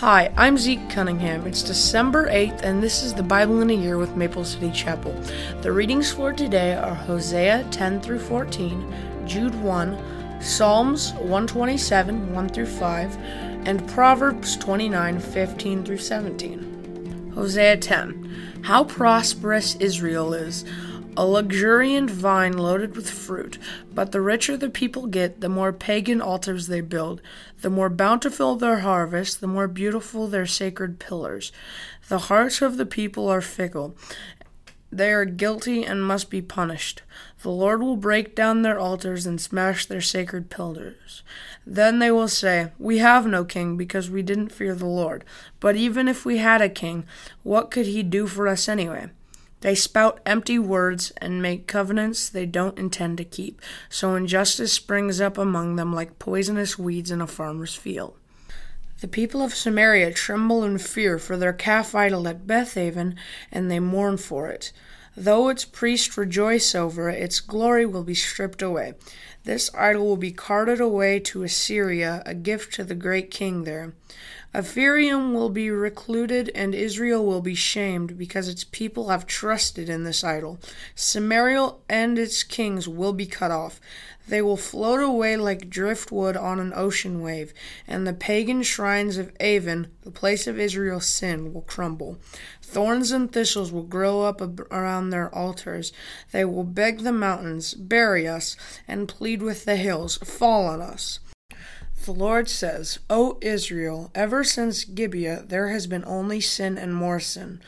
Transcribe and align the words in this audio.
Hi, 0.00 0.32
I'm 0.36 0.56
Zeke 0.56 0.88
Cunningham. 0.90 1.44
It's 1.44 1.64
December 1.64 2.30
8th, 2.30 2.62
and 2.62 2.80
this 2.80 3.02
is 3.02 3.14
the 3.14 3.22
Bible 3.24 3.62
in 3.62 3.70
a 3.70 3.72
Year 3.72 3.98
with 3.98 4.14
Maple 4.14 4.44
City 4.44 4.70
Chapel. 4.70 5.12
The 5.60 5.72
readings 5.72 6.12
for 6.12 6.32
today 6.32 6.74
are 6.74 6.94
Hosea 6.94 7.66
10 7.72 8.00
through 8.00 8.20
14, 8.20 8.94
Jude 9.26 9.56
1, 9.56 10.40
Psalms 10.40 11.14
127 11.14 12.32
1 12.32 12.48
through 12.48 12.66
5, 12.66 13.16
and 13.66 13.88
Proverbs 13.88 14.56
29 14.58 15.18
15 15.18 15.82
through 15.82 15.98
17. 15.98 17.32
Hosea 17.34 17.76
10 17.78 18.60
How 18.62 18.84
prosperous 18.84 19.74
Israel 19.80 20.32
is! 20.32 20.64
A 21.16 21.26
luxuriant 21.26 22.10
vine 22.10 22.56
loaded 22.56 22.94
with 22.94 23.10
fruit. 23.10 23.58
But 23.92 24.12
the 24.12 24.20
richer 24.20 24.56
the 24.56 24.70
people 24.70 25.06
get, 25.06 25.40
the 25.40 25.48
more 25.48 25.72
pagan 25.72 26.20
altars 26.20 26.66
they 26.66 26.80
build. 26.80 27.20
The 27.60 27.70
more 27.70 27.88
bountiful 27.88 28.56
their 28.56 28.80
harvest, 28.80 29.40
the 29.40 29.46
more 29.46 29.68
beautiful 29.68 30.28
their 30.28 30.46
sacred 30.46 30.98
pillars. 30.98 31.50
The 32.08 32.18
hearts 32.18 32.62
of 32.62 32.76
the 32.76 32.86
people 32.86 33.28
are 33.28 33.40
fickle. 33.40 33.96
They 34.90 35.12
are 35.12 35.24
guilty 35.24 35.84
and 35.84 36.02
must 36.02 36.30
be 36.30 36.40
punished. 36.40 37.02
The 37.42 37.50
Lord 37.50 37.82
will 37.82 37.96
break 37.96 38.34
down 38.34 38.62
their 38.62 38.78
altars 38.78 39.26
and 39.26 39.40
smash 39.40 39.86
their 39.86 40.00
sacred 40.00 40.50
pillars. 40.50 41.22
Then 41.66 41.98
they 41.98 42.10
will 42.10 42.28
say, 42.28 42.72
We 42.78 42.98
have 42.98 43.26
no 43.26 43.44
king 43.44 43.76
because 43.76 44.08
we 44.08 44.22
didn't 44.22 44.52
fear 44.52 44.74
the 44.74 44.86
Lord. 44.86 45.24
But 45.60 45.76
even 45.76 46.08
if 46.08 46.24
we 46.24 46.38
had 46.38 46.62
a 46.62 46.70
king, 46.70 47.04
what 47.42 47.70
could 47.70 47.86
he 47.86 48.02
do 48.02 48.26
for 48.26 48.48
us 48.48 48.68
anyway? 48.68 49.10
They 49.60 49.74
spout 49.74 50.20
empty 50.24 50.58
words 50.58 51.12
and 51.18 51.42
make 51.42 51.66
covenants 51.66 52.28
they 52.28 52.46
don't 52.46 52.78
intend 52.78 53.18
to 53.18 53.24
keep, 53.24 53.60
so 53.88 54.14
injustice 54.14 54.72
springs 54.72 55.20
up 55.20 55.36
among 55.36 55.76
them 55.76 55.92
like 55.92 56.18
poisonous 56.18 56.78
weeds 56.78 57.10
in 57.10 57.20
a 57.20 57.26
farmer's 57.26 57.74
field. 57.74 58.14
The 59.00 59.08
people 59.08 59.42
of 59.42 59.54
Samaria 59.54 60.12
tremble 60.12 60.64
in 60.64 60.78
fear 60.78 61.18
for 61.18 61.36
their 61.36 61.52
calf 61.52 61.94
idol 61.94 62.26
at 62.26 62.46
Bethaven, 62.46 63.16
and 63.50 63.70
they 63.70 63.78
mourn 63.80 64.16
for 64.16 64.48
it. 64.48 64.72
Though 65.16 65.48
its 65.48 65.64
priests 65.64 66.16
rejoice 66.16 66.76
over 66.76 67.08
it, 67.08 67.20
its 67.20 67.40
glory 67.40 67.84
will 67.84 68.04
be 68.04 68.14
stripped 68.14 68.62
away. 68.62 68.94
This 69.42 69.70
idol 69.74 70.06
will 70.06 70.16
be 70.16 70.30
carted 70.30 70.80
away 70.80 71.18
to 71.20 71.42
Assyria, 71.42 72.22
a 72.24 72.34
gift 72.34 72.74
to 72.74 72.84
the 72.84 72.94
great 72.94 73.30
king 73.30 73.64
there. 73.64 73.94
Ephraim 74.56 75.34
will 75.34 75.50
be 75.50 75.70
recluded, 75.70 76.50
and 76.54 76.74
Israel 76.74 77.24
will 77.24 77.42
be 77.42 77.54
shamed, 77.54 78.16
because 78.16 78.48
its 78.48 78.64
people 78.64 79.10
have 79.10 79.26
trusted 79.26 79.90
in 79.90 80.04
this 80.04 80.24
idol. 80.24 80.58
Samaria 80.94 81.72
and 81.88 82.18
its 82.18 82.42
kings 82.42 82.88
will 82.88 83.12
be 83.12 83.26
cut 83.26 83.50
off. 83.50 83.78
They 84.26 84.40
will 84.40 84.56
float 84.56 85.00
away 85.00 85.36
like 85.36 85.68
driftwood 85.68 86.36
on 86.36 86.60
an 86.60 86.72
ocean 86.74 87.20
wave, 87.20 87.52
and 87.86 88.06
the 88.06 88.14
pagan 88.14 88.62
shrines 88.62 89.18
of 89.18 89.32
Aven, 89.38 89.88
the 90.02 90.10
place 90.10 90.46
of 90.46 90.58
Israel's 90.58 91.06
sin, 91.06 91.52
will 91.52 91.62
crumble. 91.62 92.18
Thorns 92.62 93.10
and 93.10 93.30
thistles 93.30 93.70
will 93.70 93.84
grow 93.84 94.22
up 94.22 94.40
around 94.70 95.10
their 95.10 95.34
altars. 95.34 95.92
They 96.32 96.44
will 96.44 96.64
beg 96.64 97.00
the 97.00 97.12
mountains, 97.12 97.74
Bury 97.74 98.26
us, 98.26 98.56
and 98.86 99.08
plead 99.08 99.42
with 99.42 99.66
the 99.66 99.76
hills, 99.76 100.16
Fall 100.18 100.66
on 100.66 100.80
us. 100.80 101.20
The 102.04 102.12
Lord 102.12 102.48
says, 102.48 102.98
O 103.10 103.38
Israel, 103.40 104.10
ever 104.14 104.42
since 104.42 104.84
Gibeah 104.84 105.44
there 105.46 105.68
has 105.68 105.86
been 105.86 106.04
only 106.06 106.40
sin 106.40 106.78
and 106.78 106.94
more 106.94 107.20
sin. 107.20 107.60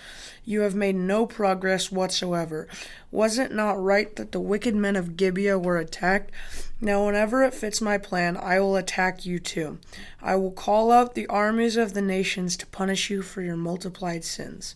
You 0.44 0.62
have 0.62 0.74
made 0.74 0.96
no 0.96 1.26
progress 1.26 1.92
whatsoever. 1.92 2.66
Was 3.10 3.38
it 3.38 3.52
not 3.52 3.82
right 3.82 4.14
that 4.16 4.32
the 4.32 4.40
wicked 4.40 4.74
men 4.74 4.96
of 4.96 5.16
Gibeah 5.16 5.58
were 5.58 5.78
attacked? 5.78 6.30
Now, 6.80 7.04
whenever 7.04 7.42
it 7.44 7.52
fits 7.54 7.80
my 7.80 7.98
plan, 7.98 8.36
I 8.36 8.58
will 8.60 8.76
attack 8.76 9.26
you 9.26 9.38
too. 9.38 9.78
I 10.22 10.36
will 10.36 10.52
call 10.52 10.90
out 10.90 11.14
the 11.14 11.26
armies 11.26 11.76
of 11.76 11.92
the 11.92 12.02
nations 12.02 12.56
to 12.56 12.66
punish 12.66 13.10
you 13.10 13.20
for 13.20 13.42
your 13.42 13.56
multiplied 13.56 14.24
sins. 14.24 14.74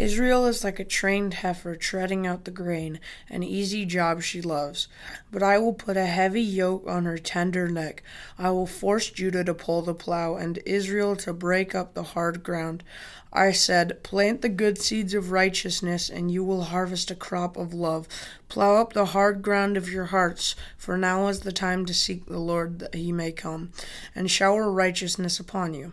Israel 0.00 0.46
is 0.46 0.64
like 0.64 0.80
a 0.80 0.84
trained 0.84 1.34
heifer 1.34 1.76
treading 1.76 2.26
out 2.26 2.46
the 2.46 2.50
grain, 2.50 3.00
an 3.28 3.42
easy 3.42 3.84
job 3.84 4.22
she 4.22 4.40
loves. 4.40 4.88
But 5.30 5.42
I 5.42 5.58
will 5.58 5.74
put 5.74 5.98
a 5.98 6.06
heavy 6.06 6.40
yoke 6.40 6.84
on 6.86 7.04
her 7.04 7.18
tender 7.18 7.68
neck. 7.68 8.02
I 8.38 8.50
will 8.50 8.66
force 8.66 9.10
Judah 9.10 9.44
to 9.44 9.52
pull 9.52 9.82
the 9.82 9.92
plow, 9.92 10.36
and 10.36 10.58
Israel 10.64 11.16
to 11.16 11.34
break 11.34 11.74
up 11.74 11.92
the 11.92 12.02
hard 12.02 12.42
ground. 12.42 12.82
I 13.30 13.52
said, 13.52 14.02
Plant 14.02 14.40
the 14.40 14.48
good 14.48 14.80
seeds 14.80 15.12
of 15.12 15.32
righteousness, 15.32 16.08
and 16.08 16.30
you 16.30 16.42
will 16.44 16.64
harvest 16.64 17.10
a 17.10 17.14
crop 17.14 17.58
of 17.58 17.74
love. 17.74 18.08
Plow 18.48 18.76
up 18.76 18.94
the 18.94 19.04
hard 19.04 19.42
ground 19.42 19.76
of 19.76 19.90
your 19.90 20.06
hearts, 20.06 20.56
for 20.78 20.96
now 20.96 21.28
is 21.28 21.40
the 21.40 21.52
time 21.52 21.84
to 21.84 21.92
seek 21.92 22.24
the 22.24 22.38
Lord 22.38 22.78
that 22.78 22.94
he 22.94 23.12
may 23.12 23.32
come, 23.32 23.70
and 24.14 24.30
shower 24.30 24.72
righteousness 24.72 25.38
upon 25.38 25.74
you. 25.74 25.92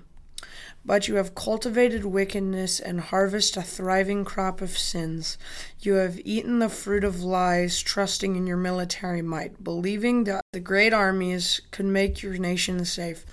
But 0.86 1.08
you 1.08 1.16
have 1.16 1.36
cultivated 1.36 2.06
wickedness 2.06 2.80
and 2.80 3.02
harvest 3.02 3.58
a 3.58 3.62
thriving 3.62 4.24
crop 4.24 4.62
of 4.62 4.78
sins. 4.78 5.38
You 5.80 5.94
have 5.96 6.20
eaten 6.24 6.60
the 6.60 6.70
fruit 6.70 7.04
of 7.04 7.22
lies, 7.22 7.82
trusting 7.82 8.36
in 8.36 8.48
your 8.48 8.58
military 8.58 9.22
might, 9.22 9.64
believing 9.64 10.24
that 10.24 10.42
the 10.54 10.60
great 10.60 10.94
armies 10.94 11.62
could 11.72 11.86
make 11.86 12.22
your 12.22 12.38
nation 12.38 12.86
safe. 12.86 13.26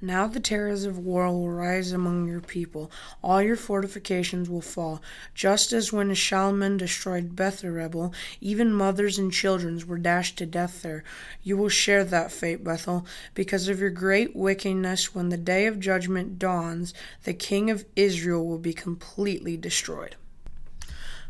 Now 0.00 0.28
the 0.28 0.38
terrors 0.38 0.84
of 0.84 0.96
war 0.98 1.26
will 1.26 1.50
rise 1.50 1.90
among 1.90 2.28
your 2.28 2.40
people. 2.40 2.90
All 3.22 3.42
your 3.42 3.56
fortifications 3.56 4.48
will 4.48 4.60
fall, 4.60 5.02
just 5.34 5.72
as 5.72 5.92
when 5.92 6.10
Shalman 6.10 6.76
destroyed 6.76 7.34
Beth-arbel, 7.34 8.14
even 8.40 8.72
mothers 8.72 9.18
and 9.18 9.32
children 9.32 9.82
were 9.86 9.98
dashed 9.98 10.38
to 10.38 10.46
death 10.46 10.82
there. 10.82 11.02
You 11.42 11.56
will 11.56 11.68
share 11.68 12.04
that 12.04 12.30
fate, 12.30 12.62
Bethel, 12.62 13.06
because 13.34 13.68
of 13.68 13.80
your 13.80 13.90
great 13.90 14.36
wickedness. 14.36 15.14
When 15.14 15.30
the 15.30 15.36
day 15.36 15.66
of 15.66 15.80
judgment 15.80 16.38
dawns, 16.38 16.94
the 17.24 17.34
king 17.34 17.68
of 17.68 17.84
Israel 17.96 18.46
will 18.46 18.58
be 18.58 18.72
completely 18.72 19.56
destroyed. 19.56 20.14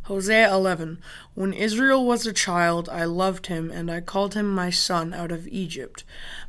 Hosea 0.09 0.51
11 0.51 1.03
When 1.35 1.53
Israel 1.53 2.07
was 2.07 2.27
a 2.27 2.33
child, 2.33 2.89
I 2.89 3.05
loved 3.05 3.49
him, 3.49 3.71
and 3.71 3.91
I 3.91 4.01
called 4.01 4.33
him 4.33 4.49
my 4.49 4.71
son 4.71 5.13
out 5.13 5.31
of 5.31 5.47
Egypt. 5.49 6.03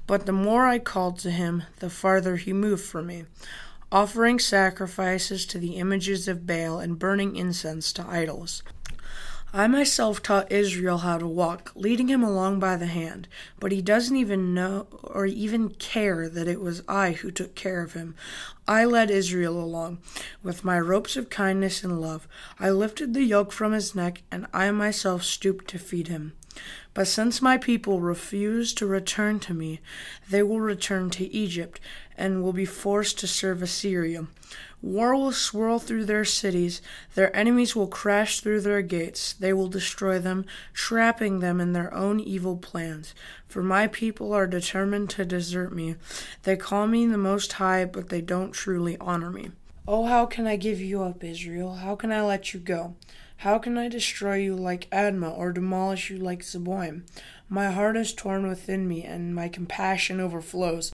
But 0.07 0.25
the 0.25 0.31
more 0.31 0.65
I 0.65 0.79
called 0.79 1.19
to 1.19 1.29
him, 1.29 1.63
the 1.79 1.89
farther 1.89 2.37
he 2.37 2.53
moved 2.53 2.85
from 2.85 3.07
me, 3.07 3.25
offering 3.91 4.39
sacrifices 4.39 5.45
to 5.47 5.57
the 5.57 5.75
images 5.75 6.29
of 6.29 6.47
Baal 6.47 6.79
and 6.79 6.97
burning 6.97 7.35
incense 7.35 7.91
to 7.93 8.07
idols. 8.07 8.63
I 9.51 9.65
myself 9.65 10.21
taught 10.21 10.51
Israel 10.51 10.99
how 10.99 11.17
to 11.17 11.25
walk, 11.25 11.71
leading 11.73 12.07
him 12.07 12.21
along 12.21 12.59
by 12.59 12.75
the 12.75 12.85
hand, 12.85 13.27
but 13.59 13.71
he 13.71 13.81
doesn't 13.81 14.15
even 14.15 14.53
know 14.53 14.85
or 15.01 15.25
even 15.25 15.69
care 15.69 16.29
that 16.29 16.47
it 16.47 16.61
was 16.61 16.83
I 16.87 17.13
who 17.13 17.31
took 17.31 17.55
care 17.55 17.81
of 17.81 17.93
him. 17.93 18.13
I 18.67 18.85
led 18.85 19.09
Israel 19.09 19.59
along 19.59 19.99
with 20.43 20.63
my 20.63 20.79
ropes 20.79 21.17
of 21.17 21.31
kindness 21.31 21.83
and 21.83 21.99
love. 21.99 22.27
I 22.59 22.69
lifted 22.69 23.15
the 23.15 23.23
yoke 23.23 23.51
from 23.51 23.71
his 23.73 23.95
neck, 23.95 24.21
and 24.29 24.45
I 24.53 24.69
myself 24.69 25.23
stooped 25.23 25.67
to 25.69 25.79
feed 25.79 26.09
him. 26.09 26.33
But 26.93 27.07
since 27.07 27.41
my 27.41 27.57
people 27.57 28.01
refuse 28.01 28.73
to 28.75 28.85
return 28.85 29.39
to 29.41 29.53
me, 29.53 29.79
they 30.29 30.43
will 30.43 30.61
return 30.61 31.09
to 31.11 31.25
Egypt 31.33 31.79
and 32.17 32.43
will 32.43 32.53
be 32.53 32.65
forced 32.65 33.17
to 33.19 33.27
serve 33.27 33.63
Assyria. 33.63 34.27
War 34.81 35.13
will 35.13 35.33
swirl 35.33 35.77
through 35.77 36.05
their 36.05 36.23
cities, 36.23 36.81
their 37.13 37.35
enemies 37.35 37.75
will 37.75 37.87
crash 37.87 38.39
through 38.39 38.61
their 38.61 38.81
gates, 38.81 39.33
they 39.33 39.51
will 39.51 39.67
destroy 39.67 40.19
them, 40.19 40.45
trapping 40.73 41.39
them 41.39 41.59
in 41.59 41.73
their 41.73 41.93
own 41.93 42.21
evil 42.21 42.55
plans. 42.55 43.13
For 43.47 43.61
my 43.61 43.87
people 43.87 44.31
are 44.31 44.47
determined 44.47 45.09
to 45.11 45.25
desert 45.25 45.73
me. 45.73 45.95
They 46.43 46.55
call 46.55 46.87
me 46.87 47.05
the 47.05 47.17
Most 47.17 47.53
High, 47.53 47.83
but 47.83 48.07
they 48.07 48.21
don't 48.21 48.53
truly 48.53 48.97
honor 48.99 49.31
me. 49.31 49.51
Oh, 49.85 50.05
how 50.05 50.25
can 50.25 50.47
I 50.47 50.55
give 50.55 50.79
you 50.79 51.03
up, 51.03 51.23
Israel? 51.23 51.75
How 51.75 51.95
can 51.95 52.11
I 52.11 52.21
let 52.21 52.53
you 52.53 52.59
go? 52.59 52.95
How 53.43 53.57
can 53.57 53.77
I 53.77 53.87
destroy 53.87 54.35
you 54.35 54.53
like 54.53 54.89
Admah 54.89 55.37
or 55.37 55.53
demolish 55.53 56.09
you 56.09 56.17
like 56.17 56.41
Zeboim? 56.41 57.03
My 57.47 57.71
heart 57.71 57.95
is 57.95 58.11
torn 58.11 58.45
within 58.45 58.85
me, 58.85 59.05
and 59.05 59.33
my 59.33 59.47
compassion 59.47 60.19
overflows. 60.19 60.91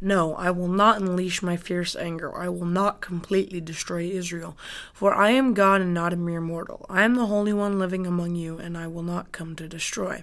No, 0.00 0.36
I 0.36 0.52
will 0.52 0.68
not 0.68 1.00
unleash 1.00 1.42
my 1.42 1.56
fierce 1.56 1.96
anger. 1.96 2.32
I 2.38 2.48
will 2.48 2.64
not 2.64 3.00
completely 3.00 3.60
destroy 3.60 4.04
Israel. 4.04 4.56
For 4.92 5.12
I 5.12 5.30
am 5.30 5.52
God 5.52 5.80
and 5.80 5.92
not 5.92 6.12
a 6.12 6.16
mere 6.16 6.40
mortal. 6.40 6.86
I 6.88 7.02
am 7.02 7.16
the 7.16 7.26
Holy 7.26 7.52
One 7.52 7.80
living 7.80 8.06
among 8.06 8.36
you, 8.36 8.56
and 8.56 8.78
I 8.78 8.86
will 8.86 9.02
not 9.02 9.32
come 9.32 9.56
to 9.56 9.66
destroy. 9.66 10.22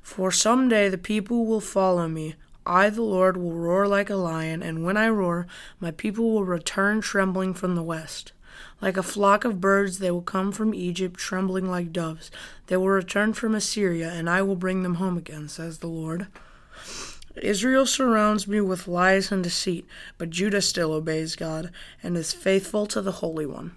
For 0.00 0.32
some 0.32 0.66
day 0.66 0.88
the 0.88 0.96
people 0.96 1.44
will 1.44 1.60
follow 1.60 2.08
me. 2.08 2.36
I, 2.64 2.88
the 2.88 3.02
Lord, 3.02 3.36
will 3.36 3.52
roar 3.52 3.86
like 3.86 4.08
a 4.08 4.16
lion, 4.16 4.62
and 4.62 4.82
when 4.82 4.96
I 4.96 5.10
roar, 5.10 5.46
my 5.78 5.90
people 5.90 6.32
will 6.32 6.44
return 6.44 7.02
trembling 7.02 7.52
from 7.52 7.74
the 7.74 7.82
west. 7.82 8.32
Like 8.80 8.96
a 8.96 9.02
flock 9.02 9.44
of 9.44 9.60
birds, 9.60 9.98
they 9.98 10.10
will 10.10 10.22
come 10.22 10.52
from 10.52 10.74
Egypt, 10.74 11.18
trembling 11.18 11.70
like 11.70 11.92
doves. 11.92 12.30
They 12.66 12.76
will 12.76 12.88
return 12.88 13.32
from 13.32 13.54
Assyria, 13.54 14.10
and 14.10 14.28
I 14.28 14.42
will 14.42 14.56
bring 14.56 14.82
them 14.82 14.96
home 14.96 15.16
again, 15.16 15.48
says 15.48 15.78
the 15.78 15.86
Lord. 15.86 16.26
Israel 17.36 17.86
surrounds 17.86 18.46
me 18.46 18.60
with 18.60 18.88
lies 18.88 19.32
and 19.32 19.42
deceit, 19.42 19.86
but 20.18 20.30
Judah 20.30 20.60
still 20.60 20.92
obeys 20.92 21.34
God 21.36 21.70
and 22.02 22.16
is 22.16 22.32
faithful 22.32 22.86
to 22.86 23.00
the 23.00 23.12
Holy 23.12 23.46
One. 23.46 23.72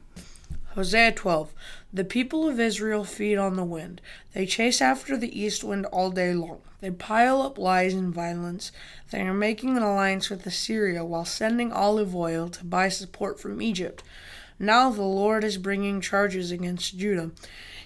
Hosea 0.75 1.13
12. 1.13 1.54
The 1.94 2.04
people 2.04 2.50
of 2.50 2.60
Israel 2.60 3.06
feed 3.06 3.38
on 3.38 3.56
the 3.56 3.63
wind. 3.63 4.01
They 4.33 4.45
chase 4.45 4.81
after 4.81 5.16
the 5.16 5.39
east 5.39 5.63
wind 5.63 5.86
all 5.86 6.12
day 6.12 6.33
long. 6.33 6.60
They 6.81 6.92
pile 6.92 7.42
up 7.42 7.57
lies 7.57 7.94
and 7.94 8.13
violence. 8.13 8.74
They 9.10 9.22
are 9.22 9.33
making 9.33 9.77
an 9.77 9.83
alliance 9.83 10.30
with 10.30 10.45
Assyria 10.45 11.06
while 11.06 11.24
sending 11.24 11.72
olive 11.72 12.13
oil 12.13 12.50
to 12.50 12.66
buy 12.66 12.89
support 12.89 13.39
from 13.39 13.62
Egypt. 13.62 14.04
Now 14.57 14.89
the 14.89 15.01
Lord 15.01 15.43
is 15.43 15.57
bringing 15.57 15.99
charges 15.99 16.51
against 16.51 16.97
Judah. 16.97 17.31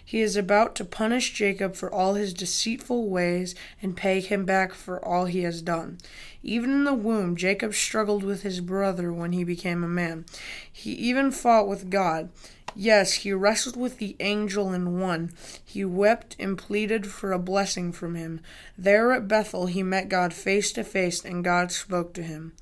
He 0.04 0.22
is 0.22 0.36
about 0.36 0.76
to 0.76 0.86
punish 0.86 1.34
Jacob 1.34 1.76
for 1.76 1.94
all 1.94 2.16
his 2.16 2.34
deceitful 2.34 3.08
ways 3.10 3.54
and 3.82 3.96
pay 3.96 4.22
him 4.22 4.44
back 4.44 4.74
for 4.74 5.04
all 5.04 5.26
he 5.26 5.44
has 5.44 5.62
done. 5.62 6.00
Even 6.42 6.72
in 6.72 6.84
the 6.84 6.94
womb, 6.94 7.36
Jacob 7.36 7.74
struggled 7.74 8.24
with 8.24 8.42
his 8.42 8.60
brother 8.60 9.14
when 9.14 9.34
he 9.34 9.44
became 9.44 9.84
a 9.84 9.88
man. 9.88 10.26
He 10.72 10.94
even 10.94 11.32
fought 11.32 11.68
with 11.68 11.90
God. 11.90 12.30
Yes, 12.76 13.14
he 13.14 13.34
wrestled 13.34 13.76
with 13.76 13.98
the 13.98 14.16
angel 14.20 14.70
and 14.70 15.02
won. 15.02 15.32
He 15.64 15.84
wept 15.84 16.36
and 16.40 16.58
pleaded 16.58 17.08
for 17.08 17.32
a 17.32 17.40
blessing 17.40 17.92
from 17.92 18.16
him. 18.16 18.42
There 18.78 19.12
at 19.12 19.28
Bethel 19.28 19.66
he 19.66 19.84
met 19.84 20.10
God 20.10 20.34
face 20.34 20.72
to 20.74 20.84
face, 20.84 21.24
and 21.26 21.44
God 21.44 21.72
spoke 21.72 22.14
to 22.14 22.24
him. 22.24 22.54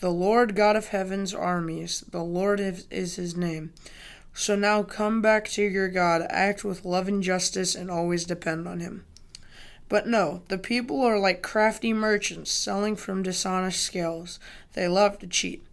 The 0.00 0.10
Lord 0.10 0.54
God 0.54 0.76
of 0.76 0.88
heaven's 0.88 1.32
armies, 1.32 2.04
the 2.10 2.22
Lord 2.22 2.60
is 2.60 3.16
his 3.16 3.34
name. 3.34 3.72
So 4.34 4.54
now 4.54 4.82
come 4.82 5.22
back 5.22 5.48
to 5.50 5.62
your 5.62 5.88
God, 5.88 6.26
act 6.28 6.64
with 6.64 6.84
love 6.84 7.08
and 7.08 7.22
justice, 7.22 7.74
and 7.74 7.90
always 7.90 8.24
depend 8.26 8.68
on 8.68 8.80
him. 8.80 9.06
But 9.88 10.06
no, 10.06 10.42
the 10.48 10.58
people 10.58 11.00
are 11.00 11.18
like 11.18 11.40
crafty 11.40 11.94
merchants 11.94 12.50
selling 12.50 12.96
from 12.96 13.22
dishonest 13.22 13.82
scales. 13.82 14.38
They 14.74 14.86
love 14.86 15.18
to 15.20 15.26
cheat. 15.26 15.64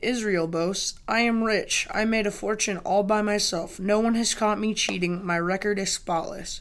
Israel 0.00 0.46
boasts, 0.46 0.98
I 1.08 1.20
am 1.20 1.42
rich. 1.42 1.88
I 1.90 2.04
made 2.04 2.26
a 2.26 2.30
fortune 2.30 2.78
all 2.78 3.02
by 3.02 3.22
myself. 3.22 3.80
No 3.80 3.98
one 3.98 4.14
has 4.14 4.34
caught 4.34 4.60
me 4.60 4.74
cheating. 4.74 5.24
My 5.24 5.38
record 5.38 5.78
is 5.80 5.92
spotless. 5.92 6.60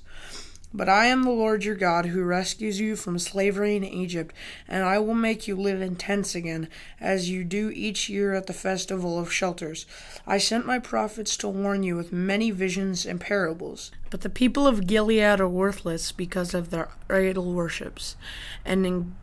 But 0.73 0.87
I 0.87 1.07
am 1.07 1.23
the 1.23 1.31
Lord 1.31 1.65
your 1.65 1.75
God 1.75 2.07
who 2.07 2.23
rescues 2.23 2.79
you 2.79 2.95
from 2.95 3.19
slavery 3.19 3.75
in 3.75 3.83
Egypt, 3.83 4.33
and 4.67 4.83
I 4.83 4.99
will 4.99 5.13
make 5.13 5.47
you 5.47 5.55
live 5.55 5.81
in 5.81 5.97
tents 5.97 6.33
again, 6.33 6.69
as 6.99 7.29
you 7.29 7.43
do 7.43 7.71
each 7.71 8.07
year 8.07 8.33
at 8.33 8.47
the 8.47 8.53
festival 8.53 9.19
of 9.19 9.33
shelters. 9.33 9.85
I 10.25 10.37
sent 10.37 10.65
my 10.65 10.79
prophets 10.79 11.35
to 11.37 11.49
warn 11.49 11.83
you 11.83 11.97
with 11.97 12.13
many 12.13 12.51
visions 12.51 13.05
and 13.05 13.19
parables. 13.19 13.91
But 14.09 14.21
the 14.21 14.29
people 14.29 14.65
of 14.65 14.87
Gilead 14.87 15.41
are 15.41 15.47
worthless 15.47 16.13
because 16.13 16.53
of 16.53 16.69
their 16.69 16.89
idol 17.09 17.51
worships, 17.51 18.15
and 18.63 18.85
in 18.85 19.15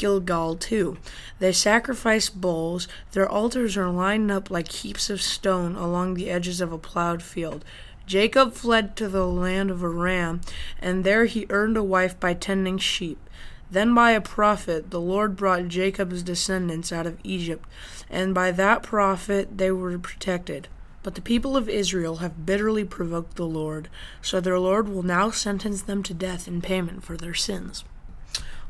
Gilgal 0.00 0.56
too. 0.56 0.96
They 1.40 1.52
sacrifice 1.52 2.30
bulls. 2.30 2.88
Their 3.12 3.28
altars 3.28 3.76
are 3.76 3.90
lined 3.90 4.30
up 4.30 4.50
like 4.50 4.72
heaps 4.72 5.10
of 5.10 5.20
stone 5.20 5.76
along 5.76 6.14
the 6.14 6.30
edges 6.30 6.62
of 6.62 6.72
a 6.72 6.78
plowed 6.78 7.22
field. 7.22 7.66
Jacob 8.10 8.54
fled 8.54 8.96
to 8.96 9.06
the 9.06 9.24
land 9.24 9.70
of 9.70 9.84
Aram, 9.84 10.40
and 10.80 11.04
there 11.04 11.26
he 11.26 11.46
earned 11.48 11.76
a 11.76 11.82
wife 11.84 12.18
by 12.18 12.34
tending 12.34 12.76
sheep. 12.76 13.20
Then 13.70 13.94
by 13.94 14.10
a 14.10 14.20
prophet 14.20 14.90
the 14.90 15.00
Lord 15.00 15.36
brought 15.36 15.68
Jacob's 15.68 16.24
descendants 16.24 16.90
out 16.90 17.06
of 17.06 17.18
Egypt, 17.22 17.64
and 18.10 18.34
by 18.34 18.50
that 18.50 18.82
prophet 18.82 19.58
they 19.58 19.70
were 19.70 19.96
protected. 19.96 20.66
But 21.04 21.14
the 21.14 21.22
people 21.22 21.56
of 21.56 21.68
Israel 21.68 22.16
have 22.16 22.44
bitterly 22.44 22.82
provoked 22.82 23.36
the 23.36 23.46
Lord, 23.46 23.88
so 24.20 24.40
their 24.40 24.58
Lord 24.58 24.88
will 24.88 25.04
now 25.04 25.30
sentence 25.30 25.82
them 25.82 26.02
to 26.02 26.12
death 26.12 26.48
in 26.48 26.60
payment 26.60 27.04
for 27.04 27.16
their 27.16 27.34
sins. 27.34 27.84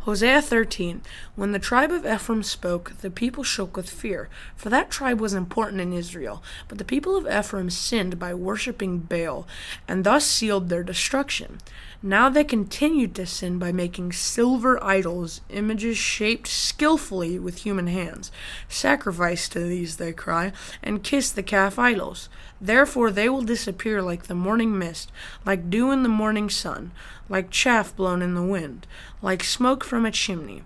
Hosea 0.05 0.41
13 0.41 1.03
When 1.37 1.53
the 1.53 1.59
tribe 1.59 1.91
of 1.91 2.07
Ephraim 2.07 2.43
spoke, 2.43 2.93
the 3.03 3.11
people 3.11 3.45
shook 3.45 3.77
with 3.77 3.91
fear, 3.91 4.31
for 4.57 4.71
that 4.71 4.91
tribe 4.91 5.21
was 5.21 5.35
important 5.35 5.83
in 5.83 5.93
Israel. 5.93 6.43
But 6.69 6.79
the 6.79 6.87
people 6.87 7.17
of 7.17 7.27
Ephraim 7.27 7.69
sinned 7.69 8.19
by 8.19 8.33
worshipping 8.33 9.01
Baal, 9.01 9.47
and 9.87 10.03
thus 10.05 10.25
sealed 10.25 10.71
their 10.71 10.83
destruction. 10.83 11.59
Now 12.03 12.31
they 12.31 12.45
continued 12.45 13.15
to 13.17 13.27
sin 13.27 13.59
by 13.59 13.73
making 13.73 14.13
silver 14.13 14.83
idols, 14.83 15.43
images 15.51 15.99
shaped 15.99 16.49
skillfully 16.49 17.39
with 17.39 17.59
human 17.59 17.89
hands. 17.89 18.33
Sacrifice 18.71 19.51
to 19.51 19.61
these, 19.61 19.99
they 19.99 20.15
cry, 20.15 20.53
and 20.83 21.03
kiss 21.03 21.31
the 21.31 21.43
calf 21.43 21.79
idols. 21.79 22.31
Therefore 22.59 23.11
they 23.11 23.29
will 23.29 23.43
disappear 23.43 24.01
like 24.01 24.25
the 24.25 24.35
morning 24.35 24.79
mist, 24.79 25.13
like 25.45 25.69
dew 25.69 25.91
in 25.91 26.03
the 26.03 26.09
morning 26.09 26.49
sun, 26.49 26.93
like 27.29 27.51
chaff 27.51 27.95
blown 27.95 28.23
in 28.23 28.35
the 28.35 28.43
wind, 28.43 28.87
like 29.21 29.45
smoke 29.45 29.85
from 29.91 30.07
a 30.07 30.11
chimney. 30.13 30.63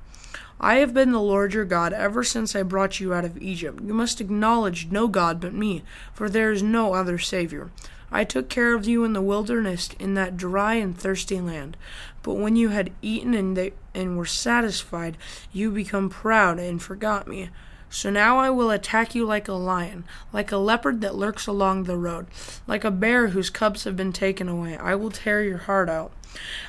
I 0.61 0.75
have 0.77 0.93
been 0.93 1.11
the 1.11 1.19
Lord 1.19 1.55
your 1.55 1.65
God 1.65 1.95
ever 1.95 2.23
since 2.23 2.55
I 2.55 2.63
brought 2.63 3.01
you 3.01 3.15
out 3.15 3.25
of 3.25 3.41
Egypt. 3.41 3.81
You 3.83 3.95
must 3.95 4.21
acknowledge 4.21 4.89
no 4.91 5.09
God 5.09 5.41
but 5.41 5.55
me, 5.55 5.83
for 6.13 6.29
there 6.29 6.53
is 6.53 6.63
no 6.63 6.93
other 6.93 7.17
Savior. 7.17 7.71
I 8.13 8.25
took 8.25 8.51
care 8.51 8.75
of 8.75 8.87
you 8.87 9.03
in 9.03 9.15
the 9.15 9.23
wilderness, 9.23 9.89
in 9.99 10.13
that 10.15 10.37
dry 10.37 10.75
and 10.75 10.97
thirsty 10.97 11.41
land. 11.41 11.79
But 12.23 12.35
when 12.35 12.55
you 12.55 12.69
had 12.69 12.93
eaten 13.01 13.33
and, 13.33 13.57
they, 13.57 13.73
and 13.95 14.19
were 14.19 14.27
satisfied, 14.27 15.17
you 15.55 15.71
become 15.71 16.11
proud 16.11 16.59
and 16.59 16.83
forgot 16.83 17.27
me. 17.27 17.49
So 17.89 18.11
now 18.11 18.39
I 18.39 18.51
will 18.51 18.71
attack 18.71 19.15
you 19.15 19.25
like 19.25 19.49
a 19.49 19.55
lion, 19.55 20.05
like 20.35 20.53
a 20.53 20.59
leopard 20.59 21.01
that 21.01 21.15
lurks 21.15 21.47
along 21.47 21.85
the 21.85 21.97
road, 21.97 22.27
like 22.67 22.85
a 22.85 22.91
bear 22.91 23.29
whose 23.29 23.49
cubs 23.49 23.85
have 23.85 23.97
been 23.97 24.13
taken 24.13 24.51
away. 24.51 24.77
I 24.77 24.95
will 24.97 25.11
tear 25.11 25.43
your 25.43 25.59
heart 25.59 25.89
out. 25.89 26.13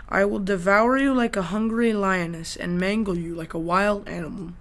I 0.10 0.26
will 0.26 0.40
devour 0.40 0.98
you 0.98 1.14
like 1.14 1.36
a 1.36 1.44
hungry 1.44 1.94
lioness, 1.94 2.56
and 2.56 2.80
mangle 2.80 3.18
you 3.18 3.36
like 3.36 3.54
a 3.54 3.60
wild 3.60 4.08
animal. 4.08 4.54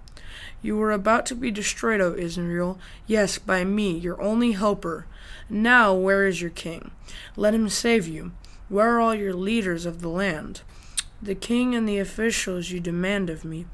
You 0.61 0.77
were 0.77 0.91
about 0.91 1.25
to 1.27 1.35
be 1.35 1.51
destroyed, 1.51 2.01
O 2.01 2.15
Israel, 2.15 2.79
yes, 3.05 3.37
by 3.37 3.63
me, 3.63 3.97
your 3.97 4.19
only 4.21 4.53
helper. 4.53 5.05
Now, 5.49 5.93
where 5.93 6.25
is 6.25 6.41
your 6.41 6.49
king? 6.49 6.91
Let 7.35 7.53
him 7.53 7.69
save 7.69 8.07
you. 8.07 8.31
Where 8.67 8.95
are 8.95 8.99
all 8.99 9.13
your 9.13 9.33
leaders 9.33 9.85
of 9.85 10.01
the 10.01 10.09
land? 10.09 10.61
The 11.21 11.35
king 11.35 11.75
and 11.75 11.87
the 11.87 11.99
officials 11.99 12.71
you 12.71 12.79
demand 12.79 13.29
of 13.29 13.45
me. 13.45 13.67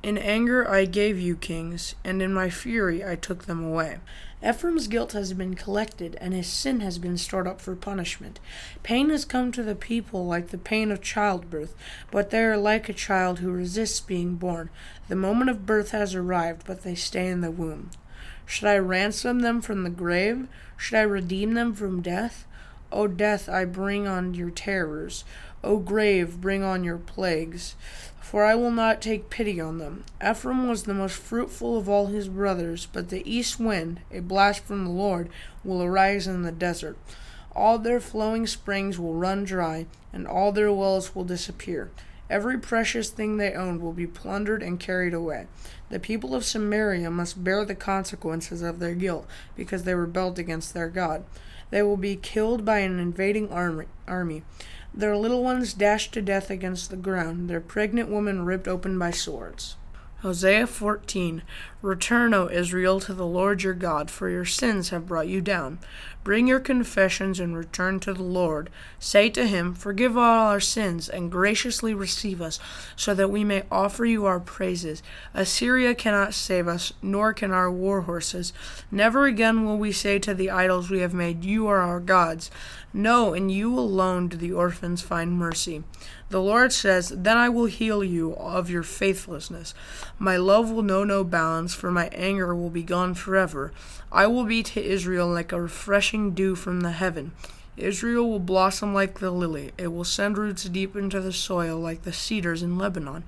In 0.00 0.16
anger 0.16 0.70
I 0.70 0.84
gave 0.84 1.18
you 1.18 1.34
kings, 1.34 1.96
and 2.04 2.22
in 2.22 2.32
my 2.32 2.50
fury 2.50 3.04
I 3.04 3.16
took 3.16 3.46
them 3.46 3.64
away. 3.64 3.98
Ephraim's 4.46 4.86
guilt 4.86 5.10
has 5.10 5.32
been 5.32 5.54
collected, 5.54 6.16
and 6.20 6.32
his 6.32 6.46
sin 6.46 6.78
has 6.78 6.98
been 6.98 7.18
stored 7.18 7.48
up 7.48 7.60
for 7.60 7.74
punishment. 7.74 8.38
Pain 8.84 9.10
has 9.10 9.24
come 9.24 9.50
to 9.50 9.64
the 9.64 9.74
people 9.74 10.24
like 10.24 10.48
the 10.48 10.58
pain 10.58 10.92
of 10.92 11.02
childbirth, 11.02 11.74
but 12.12 12.30
they 12.30 12.44
are 12.44 12.56
like 12.56 12.88
a 12.88 12.92
child 12.92 13.40
who 13.40 13.50
resists 13.50 13.98
being 13.98 14.36
born. 14.36 14.70
The 15.08 15.16
moment 15.16 15.50
of 15.50 15.66
birth 15.66 15.90
has 15.90 16.14
arrived, 16.14 16.62
but 16.64 16.84
they 16.84 16.94
stay 16.94 17.26
in 17.26 17.40
the 17.40 17.50
womb. 17.50 17.90
Should 18.46 18.68
I 18.68 18.78
ransom 18.78 19.40
them 19.40 19.60
from 19.60 19.82
the 19.82 19.90
grave? 19.90 20.46
Should 20.76 20.96
I 20.98 21.02
redeem 21.02 21.54
them 21.54 21.74
from 21.74 22.02
death? 22.02 22.46
O 22.92 23.08
death, 23.08 23.48
I 23.48 23.64
bring 23.64 24.06
on 24.06 24.32
your 24.32 24.50
terrors. 24.50 25.24
O 25.64 25.78
grave, 25.78 26.40
bring 26.40 26.62
on 26.62 26.84
your 26.84 26.98
plagues 26.98 27.74
for 28.28 28.44
I 28.44 28.54
will 28.54 28.70
not 28.70 29.00
take 29.00 29.30
pity 29.30 29.58
on 29.58 29.78
them. 29.78 30.04
Ephraim 30.22 30.68
was 30.68 30.82
the 30.82 30.92
most 30.92 31.16
fruitful 31.16 31.78
of 31.78 31.88
all 31.88 32.08
his 32.08 32.28
brothers, 32.28 32.86
but 32.92 33.08
the 33.08 33.22
east 33.24 33.58
wind, 33.58 34.00
a 34.12 34.20
blast 34.20 34.64
from 34.64 34.84
the 34.84 34.90
Lord, 34.90 35.30
will 35.64 35.82
arise 35.82 36.26
in 36.26 36.42
the 36.42 36.52
desert. 36.52 36.98
All 37.56 37.78
their 37.78 38.00
flowing 38.00 38.46
springs 38.46 38.98
will 38.98 39.14
run 39.14 39.44
dry, 39.44 39.86
and 40.12 40.26
all 40.26 40.52
their 40.52 40.70
wells 40.70 41.14
will 41.14 41.24
disappear. 41.24 41.90
Every 42.28 42.58
precious 42.58 43.08
thing 43.08 43.38
they 43.38 43.54
owned 43.54 43.80
will 43.80 43.94
be 43.94 44.06
plundered 44.06 44.62
and 44.62 44.78
carried 44.78 45.14
away. 45.14 45.46
The 45.88 45.98
people 45.98 46.34
of 46.34 46.44
Samaria 46.44 47.10
must 47.10 47.42
bear 47.42 47.64
the 47.64 47.74
consequences 47.74 48.60
of 48.60 48.78
their 48.78 48.94
guilt, 48.94 49.26
because 49.56 49.84
they 49.84 49.94
rebelled 49.94 50.38
against 50.38 50.74
their 50.74 50.90
God. 50.90 51.24
They 51.70 51.80
will 51.80 51.96
be 51.96 52.16
killed 52.16 52.66
by 52.66 52.80
an 52.80 52.98
invading 52.98 53.50
army 53.50 54.42
their 54.98 55.16
little 55.16 55.44
ones 55.44 55.74
dashed 55.74 56.12
to 56.12 56.20
death 56.20 56.50
against 56.50 56.90
the 56.90 56.96
ground, 56.96 57.48
their 57.48 57.60
pregnant 57.60 58.10
women 58.10 58.44
ripped 58.44 58.66
open 58.66 58.98
by 58.98 59.12
swords. 59.12 59.76
Hosea 60.22 60.66
14 60.66 61.42
Return, 61.80 62.34
O 62.34 62.48
Israel, 62.48 62.98
to 62.98 63.14
the 63.14 63.24
Lord 63.24 63.62
your 63.62 63.72
God, 63.72 64.10
for 64.10 64.28
your 64.28 64.44
sins 64.44 64.88
have 64.88 65.06
brought 65.06 65.28
you 65.28 65.40
down. 65.40 65.78
Bring 66.24 66.48
your 66.48 66.58
confessions 66.58 67.38
and 67.38 67.56
return 67.56 68.00
to 68.00 68.12
the 68.12 68.24
Lord. 68.24 68.68
Say 68.98 69.30
to 69.30 69.46
him, 69.46 69.74
Forgive 69.74 70.16
all 70.16 70.48
our 70.48 70.58
sins, 70.58 71.08
and 71.08 71.30
graciously 71.30 71.94
receive 71.94 72.42
us, 72.42 72.58
so 72.96 73.14
that 73.14 73.30
we 73.30 73.44
may 73.44 73.62
offer 73.70 74.04
you 74.04 74.24
our 74.26 74.40
praises. 74.40 75.04
Assyria 75.34 75.94
cannot 75.94 76.34
save 76.34 76.66
us, 76.66 76.92
nor 77.00 77.32
can 77.32 77.52
our 77.52 77.70
war 77.70 78.02
horses. 78.02 78.52
Never 78.90 79.26
again 79.26 79.64
will 79.64 79.78
we 79.78 79.92
say 79.92 80.18
to 80.18 80.34
the 80.34 80.50
idols 80.50 80.90
we 80.90 80.98
have 80.98 81.14
made, 81.14 81.44
You 81.44 81.68
are 81.68 81.80
our 81.80 82.00
gods. 82.00 82.50
No, 82.92 83.34
in 83.34 83.50
you 83.50 83.78
alone 83.78 84.26
do 84.26 84.36
the 84.36 84.52
orphans 84.52 85.00
find 85.00 85.32
mercy. 85.32 85.84
The 86.30 86.42
Lord 86.42 86.74
says, 86.74 87.08
Then 87.08 87.38
I 87.38 87.48
will 87.48 87.66
heal 87.66 88.04
you 88.04 88.34
of 88.36 88.68
your 88.68 88.82
faithlessness. 88.82 89.72
My 90.18 90.36
love 90.36 90.70
will 90.70 90.82
know 90.82 91.02
no 91.02 91.24
bounds, 91.24 91.74
for 91.74 91.90
my 91.90 92.08
anger 92.08 92.54
will 92.54 92.68
be 92.68 92.82
gone 92.82 93.14
forever. 93.14 93.72
I 94.12 94.26
will 94.26 94.44
be 94.44 94.62
to 94.62 94.84
Israel 94.84 95.28
like 95.28 95.52
a 95.52 95.60
refreshing 95.60 96.32
dew 96.32 96.54
from 96.54 96.80
the 96.80 96.92
heaven. 96.92 97.32
Israel 97.78 98.28
will 98.28 98.40
blossom 98.40 98.92
like 98.92 99.20
the 99.20 99.30
lily. 99.30 99.70
It 99.78 99.88
will 99.88 100.04
send 100.04 100.36
roots 100.36 100.64
deep 100.64 100.96
into 100.96 101.20
the 101.20 101.32
soil 101.32 101.78
like 101.78 102.02
the 102.02 102.12
cedars 102.12 102.62
in 102.62 102.76
Lebanon. 102.76 103.24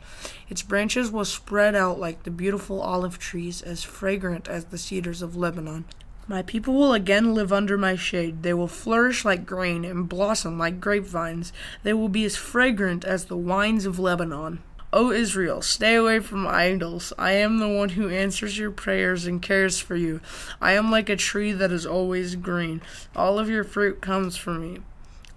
Its 0.48 0.62
branches 0.62 1.10
will 1.10 1.24
spread 1.24 1.74
out 1.74 2.00
like 2.00 2.24
the 2.24 2.30
beautiful 2.30 2.82
olive 2.82 3.18
trees, 3.18 3.62
as 3.62 3.82
fragrant 3.82 4.48
as 4.48 4.66
the 4.66 4.78
cedars 4.78 5.22
of 5.22 5.36
Lebanon. 5.36 5.84
My 6.30 6.42
people 6.42 6.74
will 6.74 6.94
again 6.94 7.34
live 7.34 7.52
under 7.52 7.76
my 7.76 7.96
shade. 7.96 8.44
They 8.44 8.54
will 8.54 8.68
flourish 8.68 9.24
like 9.24 9.44
grain 9.44 9.84
and 9.84 10.08
blossom 10.08 10.60
like 10.60 10.80
grapevines. 10.80 11.52
They 11.82 11.92
will 11.92 12.08
be 12.08 12.24
as 12.24 12.36
fragrant 12.36 13.04
as 13.04 13.24
the 13.24 13.36
wines 13.36 13.84
of 13.84 13.98
Lebanon. 13.98 14.60
O 14.92 15.10
Israel, 15.10 15.60
stay 15.60 15.96
away 15.96 16.20
from 16.20 16.46
idols. 16.46 17.12
I 17.18 17.32
am 17.32 17.58
the 17.58 17.68
one 17.68 17.88
who 17.90 18.08
answers 18.08 18.56
your 18.56 18.70
prayers 18.70 19.26
and 19.26 19.42
cares 19.42 19.80
for 19.80 19.96
you. 19.96 20.20
I 20.60 20.74
am 20.74 20.88
like 20.88 21.08
a 21.08 21.16
tree 21.16 21.50
that 21.50 21.72
is 21.72 21.84
always 21.84 22.36
green. 22.36 22.80
All 23.16 23.40
of 23.40 23.50
your 23.50 23.64
fruit 23.64 24.00
comes 24.00 24.36
from 24.36 24.60
me. 24.60 24.78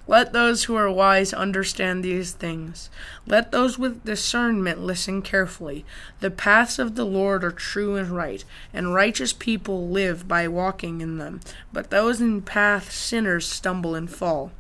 Let 0.06 0.34
those 0.34 0.66
who 0.66 0.76
are 0.76 0.92
wise 0.92 1.34
understand 1.34 2.04
these 2.04 2.34
things. 2.34 2.90
Let 3.26 3.52
those 3.52 3.80
with 3.80 4.04
discernment 4.04 4.82
listen 4.82 5.22
carefully. 5.22 5.86
The 6.20 6.30
paths 6.30 6.78
of 6.78 6.96
the 6.96 7.06
Lord 7.06 7.44
are 7.44 7.52
true 7.52 7.96
and 7.96 8.10
right, 8.10 8.44
and 8.74 8.94
righteous 8.94 9.32
people 9.32 9.88
live 9.88 10.28
by 10.28 10.48
walking 10.50 11.00
in 11.00 11.20
them. 11.20 11.40
But 11.72 11.90
those 11.90 12.20
in 12.20 12.42
path 12.42 12.92
sinners 12.92 13.48
stumble 13.48 13.96
and 13.96 14.10
fall. 14.10 14.52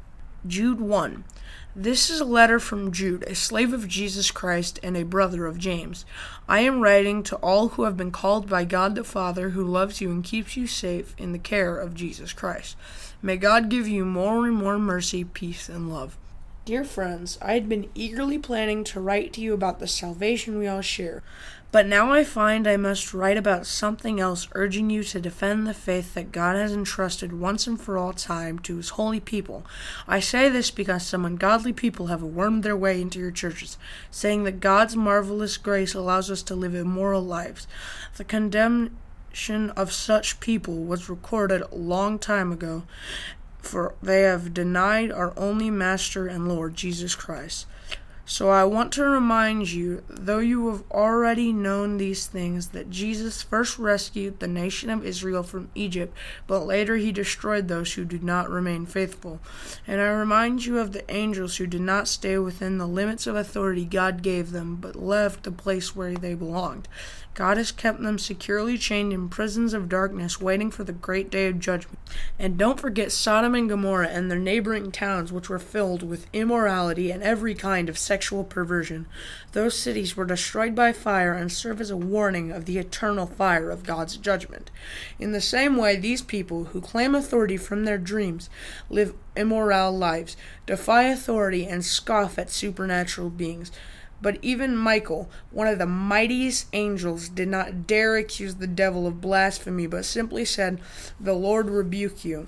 Jude 0.48 0.80
1. 0.80 1.26
This 1.76 2.12
is 2.12 2.20
a 2.20 2.26
letter 2.26 2.60
from 2.60 2.92
Jude, 2.92 3.24
a 3.24 3.34
slave 3.34 3.74
of 3.74 3.88
Jesus 3.88 4.30
Christ 4.30 4.80
and 4.84 4.96
a 4.96 5.04
brother 5.04 5.48
of 5.48 5.58
James. 5.58 6.06
I 6.48 6.60
am 6.60 6.82
writing 6.82 7.24
to 7.24 7.36
all 7.38 7.70
who 7.70 7.86
have 7.86 7.98
been 7.98 8.12
called 8.12 8.48
by 8.48 8.64
God 8.64 8.94
the 8.94 9.04
Father, 9.04 9.50
who 9.50 9.64
loves 9.64 10.00
you 10.00 10.12
and 10.12 10.24
keeps 10.24 10.56
you 10.56 10.68
safe 10.68 11.16
in 11.18 11.32
the 11.32 11.40
care 11.40 11.76
of 11.76 11.96
Jesus 11.96 12.32
Christ. 12.32 12.78
May 13.24 13.38
God 13.38 13.70
give 13.70 13.88
you 13.88 14.06
more 14.06 14.46
and 14.46 14.56
more 14.56 14.78
mercy, 14.78 15.24
peace, 15.24 15.68
and 15.68 15.92
love. 15.92 16.16
Dear 16.64 16.84
friends, 16.84 17.40
I 17.42 17.54
had 17.54 17.68
been 17.68 17.90
eagerly 17.96 18.38
planning 18.38 18.84
to 18.84 19.02
write 19.02 19.34
to 19.34 19.42
you 19.42 19.56
about 19.56 19.80
the 19.80 19.88
salvation 19.88 20.60
we 20.60 20.68
all 20.68 20.82
share, 20.82 21.24
but 21.74 21.88
now 21.88 22.12
I 22.12 22.24
find 22.24 22.68
I 22.68 22.78
must 22.78 23.16
write 23.16 23.36
about 23.36 23.66
something 23.66 24.20
else, 24.20 24.48
urging 24.52 24.92
you 24.92 25.04
to 25.06 25.20
defend 25.20 25.66
the 25.66 25.74
faith 25.74 26.14
that 26.14 26.32
God 26.32 26.56
has 26.56 26.72
entrusted 26.72 27.34
once 27.34 27.66
and 27.66 27.82
for 27.82 27.98
all 27.98 28.14
time 28.14 28.60
to 28.60 28.78
His 28.78 28.90
holy 28.90 29.20
people. 29.20 29.66
I 30.08 30.20
say 30.20 30.50
this 30.50 30.70
because 30.70 31.04
some 31.04 31.26
ungodly 31.26 31.74
people 31.74 32.08
have 32.08 32.22
wormed 32.22 32.62
their 32.62 32.78
way 32.78 33.02
into 33.02 33.18
your 33.18 33.32
churches, 33.32 33.80
saying 34.12 34.44
that 34.44 34.60
God's 34.60 34.96
marvelous 34.96 35.58
grace 35.58 35.96
allows 35.96 36.30
us 36.30 36.44
to 36.44 36.56
live 36.56 36.76
immoral 36.76 37.24
lives. 37.24 37.66
The 38.18 38.24
condemnation 38.24 39.72
of 39.72 39.92
such 39.92 40.40
people 40.40 40.84
was 40.84 41.10
recorded 41.10 41.64
a 41.64 41.76
long 41.76 42.20
time 42.20 42.52
ago, 42.52 42.84
for 43.58 43.96
they 44.00 44.22
have 44.22 44.54
denied 44.54 45.12
our 45.12 45.34
only 45.36 45.72
Master 45.72 46.28
and 46.28 46.48
Lord, 46.48 46.76
Jesus 46.76 47.16
Christ. 47.16 47.66
So 48.26 48.50
I 48.50 48.64
want 48.64 48.94
to 48.94 49.04
remind 49.04 49.74
you, 49.74 50.02
though 50.08 50.40
you 50.40 50.70
have 50.70 50.84
already 50.90 51.52
known 51.52 51.98
these 51.98 52.26
things, 52.26 52.70
that 52.70 52.90
Jesus 52.90 53.42
first 53.42 53.78
rescued 53.78 54.40
the 54.40 54.48
nation 54.48 54.90
of 54.90 55.06
Israel 55.06 55.44
from 55.44 55.70
Egypt, 55.76 56.16
but 56.48 56.66
later 56.66 56.96
he 56.96 57.12
destroyed 57.12 57.68
those 57.68 57.94
who 57.94 58.06
did 58.06 58.24
not 58.24 58.50
remain 58.50 58.86
faithful. 58.86 59.42
And 59.86 60.00
I 60.00 60.06
remind 60.06 60.66
you 60.66 60.80
of 60.80 60.94
the 60.94 61.10
angels 61.12 61.58
who 61.58 61.68
did 61.68 61.82
not 61.82 62.08
stay 62.08 62.38
within 62.38 62.78
the 62.78 62.88
limits 62.88 63.28
of 63.28 63.36
authority 63.36 63.84
God 63.84 64.22
gave 64.22 64.52
them, 64.52 64.78
but 64.78 64.96
left 64.96 65.44
the 65.44 65.52
place 65.52 65.94
where 65.94 66.14
they 66.14 66.34
belonged. 66.34 66.88
God 67.34 67.58
has 67.58 67.72
kept 67.72 68.02
them 68.02 68.20
securely 68.20 68.78
chained 68.78 69.12
in 69.12 69.28
prisons 69.28 69.74
of 69.74 69.90
darkness, 69.90 70.40
waiting 70.40 70.70
for 70.70 70.84
the 70.84 70.94
great 70.94 71.32
day 71.32 71.48
of 71.48 71.60
judgment. 71.60 71.98
And 72.38 72.58
don't 72.58 72.80
forget 72.80 73.12
Sodom 73.12 73.56
and 73.56 73.68
Gomorrah 73.68 74.10
and 74.10 74.30
their 74.30 74.38
neighboring 74.38 74.92
towns, 74.92 75.32
which 75.32 75.50
were 75.50 75.58
filled 75.58 76.04
with 76.04 76.28
immorality 76.32 77.10
and 77.10 77.24
every 77.24 77.56
kind 77.56 77.90
of 77.90 77.98
sexual 77.98 78.44
perversion. 78.44 79.08
Those 79.54 79.78
cities 79.78 80.16
were 80.16 80.26
destroyed 80.26 80.76
by 80.76 80.94
fire 80.94 81.34
and 81.34 81.52
serve 81.52 81.82
as 81.82 81.90
a 81.90 81.98
warning 81.98 82.52
of 82.52 82.66
the 82.66 82.78
eternal 82.78 83.26
fire 83.26 83.72
of 83.72 83.84
God's 83.84 84.18
judgment. 84.18 84.70
In 85.18 85.32
the 85.32 85.42
same 85.42 85.76
way, 85.76 85.96
these 85.96 86.22
people, 86.22 86.66
who 86.66 86.82
claim 86.82 87.16
authority 87.16 87.58
from 87.58 87.86
their 87.86 87.98
dreams, 87.98 88.50
live 88.90 89.16
immoral 89.36 89.98
lives, 89.98 90.38
defy 90.68 91.04
authority, 91.04 91.66
and 91.66 91.84
scoff 91.84 92.38
at 92.38 92.52
supernatural 92.52 93.32
beings. 93.32 93.72
But 94.24 94.40
even 94.42 94.78
Michael, 94.78 95.30
one 95.52 95.68
of 95.68 95.80
the 95.80 95.86
mightiest 95.86 96.68
angels, 96.72 97.28
did 97.28 97.50
not 97.50 97.86
dare 97.86 98.16
accuse 98.16 98.56
the 98.56 98.68
devil 98.68 99.06
of 99.06 99.20
blasphemy, 99.20 99.86
but 99.86 100.06
simply 100.06 100.46
said, 100.46 100.80
The 101.20 101.34
Lord 101.34 101.70
rebuke 101.70 102.24
you. 102.24 102.48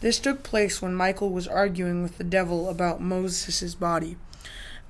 This 0.00 0.20
took 0.20 0.44
place 0.44 0.80
when 0.80 0.94
Michael 0.94 1.30
was 1.30 1.48
arguing 1.48 2.04
with 2.04 2.16
the 2.16 2.22
devil 2.22 2.68
about 2.68 3.00
Moses' 3.00 3.74
body. 3.74 4.16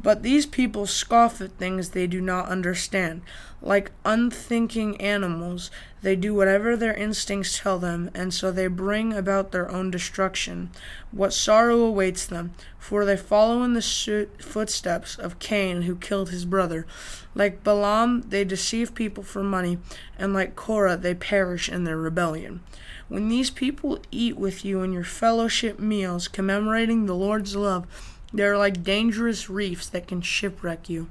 But 0.01 0.23
these 0.23 0.45
people 0.45 0.87
scoff 0.87 1.41
at 1.41 1.53
things 1.53 1.91
they 1.91 2.07
do 2.07 2.21
not 2.21 2.49
understand. 2.49 3.23
Like 3.63 3.93
unthinking 4.05 5.01
animals, 5.01 5.71
they 6.03 6.17
do 6.17 6.35
whatever 6.35 6.77
their 6.77 6.93
instincts 6.93 7.61
tell 7.61 7.79
them, 7.79 8.11
and 8.15 8.35
so 8.35 8.53
they 8.53 8.67
bring 8.67 9.15
about 9.15 9.53
their 9.53 9.71
own 9.71 9.91
destruction. 9.91 10.71
What 11.11 11.33
sorrow 11.33 11.81
awaits 11.81 12.27
them, 12.27 12.53
for 12.79 13.07
they 13.07 13.17
follow 13.17 13.63
in 13.63 13.73
the 13.73 14.29
footsteps 14.39 15.17
of 15.19 15.39
Cain, 15.39 15.83
who 15.83 15.97
killed 15.97 16.29
his 16.29 16.45
brother. 16.45 16.87
Like 17.35 17.65
Balaam, 17.65 18.25
they 18.29 18.45
deceive 18.45 18.95
people 18.95 19.23
for 19.23 19.43
money, 19.43 19.79
and 20.19 20.35
like 20.35 20.55
Korah, 20.55 20.99
they 20.99 21.15
perish 21.15 21.71
in 21.71 21.85
their 21.85 21.97
rebellion. 21.97 22.61
When 23.09 23.31
these 23.31 23.51
people 23.51 23.99
eat 24.11 24.37
with 24.37 24.65
you 24.65 24.83
in 24.83 24.93
your 24.93 25.05
fellowship 25.05 25.79
meals, 25.79 26.29
commemorating 26.29 27.07
the 27.07 27.15
Lord's 27.15 27.57
love, 27.57 27.87
they're 28.35 28.59
like 28.59 28.83
dangerous 28.83 29.49
reefs 29.49 29.89
that 29.89 30.09
can 30.09 30.21
shipwreck 30.21 30.89
you. 30.89 31.09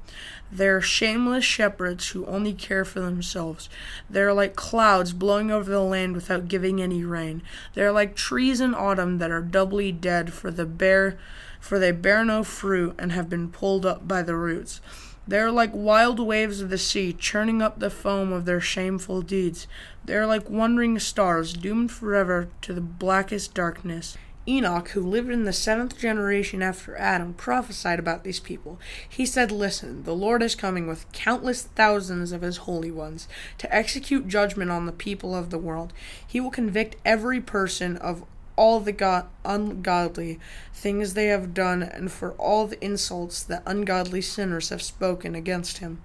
They're 0.52 0.82
shameless 0.82 1.44
shepherds 1.44 2.10
who 2.10 2.26
only 2.26 2.52
care 2.52 2.84
for 2.84 3.00
themselves. 3.00 3.70
They're 4.10 4.34
like 4.34 4.54
clouds 4.54 5.14
blowing 5.14 5.50
over 5.50 5.70
the 5.70 5.80
land 5.80 6.14
without 6.14 6.48
giving 6.48 6.82
any 6.82 7.02
rain. 7.02 7.42
They're 7.72 7.92
like 7.92 8.14
trees 8.14 8.60
in 8.60 8.74
autumn 8.74 9.16
that 9.18 9.30
are 9.30 9.40
doubly 9.40 9.90
dead 9.90 10.34
for 10.34 10.50
the 10.50 10.66
bear 10.66 11.18
for 11.58 11.78
they 11.78 11.92
bear 11.92 12.26
no 12.26 12.44
fruit 12.44 12.94
and 12.98 13.10
have 13.12 13.30
been 13.30 13.48
pulled 13.48 13.86
up 13.86 14.06
by 14.06 14.20
the 14.20 14.36
roots. 14.36 14.82
They 15.26 15.38
are 15.38 15.50
like 15.50 15.70
wild 15.72 16.20
waves 16.20 16.60
of 16.60 16.68
the 16.68 16.76
sea, 16.76 17.14
churning 17.14 17.62
up 17.62 17.78
the 17.78 17.88
foam 17.88 18.34
of 18.34 18.44
their 18.44 18.60
shameful 18.60 19.22
deeds. 19.22 19.66
They 20.04 20.14
are 20.14 20.26
like 20.26 20.50
wandering 20.50 20.98
stars, 20.98 21.54
doomed 21.54 21.90
forever 21.90 22.48
to 22.60 22.74
the 22.74 22.82
blackest 22.82 23.54
darkness. 23.54 24.18
Enoch, 24.46 24.88
who 24.90 25.00
lived 25.00 25.30
in 25.30 25.44
the 25.44 25.52
seventh 25.52 25.98
generation 25.98 26.62
after 26.62 26.96
Adam, 26.96 27.34
prophesied 27.34 27.98
about 27.98 28.24
these 28.24 28.40
people. 28.40 28.78
He 29.08 29.24
said, 29.24 29.50
Listen, 29.50 30.02
the 30.04 30.14
Lord 30.14 30.42
is 30.42 30.54
coming 30.54 30.86
with 30.86 31.10
countless 31.12 31.62
thousands 31.62 32.32
of 32.32 32.42
his 32.42 32.58
holy 32.58 32.90
ones 32.90 33.26
to 33.58 33.74
execute 33.74 34.28
judgment 34.28 34.70
on 34.70 34.86
the 34.86 34.92
people 34.92 35.34
of 35.34 35.50
the 35.50 35.58
world. 35.58 35.92
He 36.26 36.40
will 36.40 36.50
convict 36.50 36.96
every 37.04 37.40
person 37.40 37.96
of 37.96 38.24
all 38.56 38.80
the 38.80 38.92
God, 38.92 39.26
ungodly 39.44 40.38
things 40.72 41.14
they 41.14 41.26
have 41.26 41.54
done 41.54 41.82
and 41.82 42.12
for 42.12 42.32
all 42.32 42.66
the 42.66 42.82
insults 42.84 43.42
that 43.42 43.62
ungodly 43.66 44.20
sinners 44.20 44.68
have 44.68 44.82
spoken 44.82 45.34
against 45.34 45.78
him. 45.78 46.02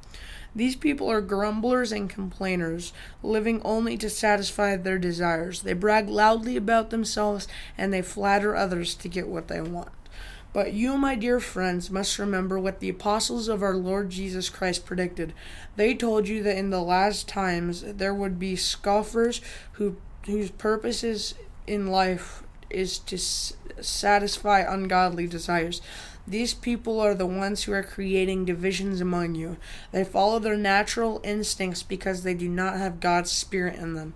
These 0.55 0.75
people 0.75 1.09
are 1.09 1.21
grumblers 1.21 1.91
and 1.91 2.09
complainers, 2.09 2.93
living 3.21 3.61
only 3.63 3.97
to 3.97 4.09
satisfy 4.09 4.75
their 4.75 4.97
desires. 4.97 5.61
They 5.61 5.73
brag 5.73 6.09
loudly 6.09 6.55
about 6.55 6.89
themselves 6.89 7.47
and 7.77 7.93
they 7.93 8.01
flatter 8.01 8.55
others 8.55 8.95
to 8.95 9.07
get 9.07 9.27
what 9.27 9.47
they 9.47 9.61
want. 9.61 9.91
But 10.51 10.73
you, 10.73 10.97
my 10.97 11.15
dear 11.15 11.39
friends, 11.39 11.91
must 11.91 12.17
remember 12.17 12.59
what 12.59 12.79
the 12.79 12.89
apostles 12.89 13.47
of 13.47 13.61
our 13.61 13.75
Lord 13.75 14.09
Jesus 14.09 14.49
Christ 14.49 14.85
predicted. 14.85 15.33
They 15.75 15.93
told 15.93 16.27
you 16.27 16.41
that 16.43 16.57
in 16.57 16.71
the 16.71 16.81
last 16.81 17.27
times 17.27 17.83
there 17.83 18.15
would 18.15 18.39
be 18.39 18.55
scoffers 18.55 19.41
who 19.73 19.97
whose 20.25 20.51
purposes 20.51 21.35
in 21.65 21.87
life 21.87 22.43
is 22.69 22.99
to 22.99 23.17
satisfy 23.17 24.59
ungodly 24.59 25.27
desires. 25.27 25.81
These 26.29 26.53
people 26.53 26.99
are 26.99 27.15
the 27.15 27.25
ones 27.25 27.63
who 27.63 27.73
are 27.73 27.81
creating 27.81 28.45
divisions 28.45 29.01
among 29.01 29.33
you. 29.33 29.57
They 29.91 30.03
follow 30.03 30.37
their 30.37 30.55
natural 30.55 31.19
instincts 31.23 31.81
because 31.81 32.21
they 32.21 32.35
do 32.35 32.47
not 32.47 32.77
have 32.77 32.99
God's 32.99 33.31
Spirit 33.31 33.79
in 33.79 33.95
them. 33.95 34.13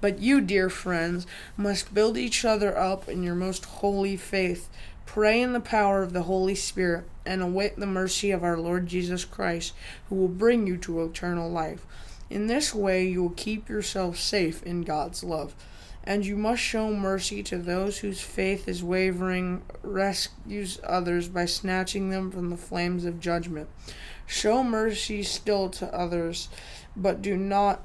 But 0.00 0.20
you, 0.20 0.40
dear 0.40 0.70
friends, 0.70 1.26
must 1.56 1.92
build 1.92 2.16
each 2.16 2.44
other 2.44 2.78
up 2.78 3.08
in 3.08 3.24
your 3.24 3.34
most 3.34 3.64
holy 3.64 4.16
faith. 4.16 4.68
Pray 5.06 5.42
in 5.42 5.54
the 5.54 5.60
power 5.60 6.04
of 6.04 6.12
the 6.12 6.22
Holy 6.22 6.54
Spirit 6.54 7.04
and 7.24 7.42
await 7.42 7.74
the 7.74 7.86
mercy 7.86 8.30
of 8.30 8.44
our 8.44 8.56
Lord 8.56 8.86
Jesus 8.86 9.24
Christ, 9.24 9.72
who 10.08 10.14
will 10.14 10.28
bring 10.28 10.68
you 10.68 10.76
to 10.76 11.02
eternal 11.02 11.50
life. 11.50 11.84
In 12.30 12.46
this 12.46 12.72
way, 12.72 13.08
you 13.08 13.22
will 13.22 13.30
keep 13.30 13.68
yourself 13.68 14.18
safe 14.18 14.62
in 14.62 14.82
God's 14.82 15.24
love 15.24 15.52
and 16.06 16.24
you 16.24 16.36
must 16.36 16.62
show 16.62 16.92
mercy 16.92 17.42
to 17.42 17.58
those 17.58 17.98
whose 17.98 18.20
faith 18.20 18.68
is 18.68 18.84
wavering, 18.84 19.62
rescues 19.82 20.78
others 20.84 21.28
by 21.28 21.44
snatching 21.44 22.10
them 22.10 22.30
from 22.30 22.48
the 22.48 22.56
flames 22.56 23.04
of 23.04 23.18
judgment. 23.18 23.68
Show 24.24 24.62
mercy 24.62 25.24
still 25.24 25.68
to 25.70 25.92
others, 25.92 26.48
but 26.96 27.20
do 27.20 27.36
not 27.36 27.82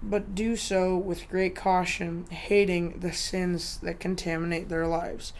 but 0.00 0.32
do 0.32 0.54
so 0.54 0.96
with 0.96 1.28
great 1.28 1.56
caution, 1.56 2.24
hating 2.30 3.00
the 3.00 3.12
sins 3.12 3.78
that 3.82 3.98
contaminate 3.98 4.68
their 4.68 4.86
lives. 4.86 5.32